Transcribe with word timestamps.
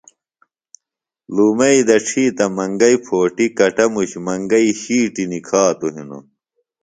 لُومئی 1.33 1.79
دڇھی 1.87 2.25
تہ 2.37 2.45
منگئیۡ 2.55 2.99
پھوٹیۡ 3.05 3.53
کٹموش 3.57 4.11
منگئیۡ 4.25 4.71
شِیٹیۡ 4.81 5.29
نکھاتوۡ 5.31 5.93
ہنوۡ 5.95 6.23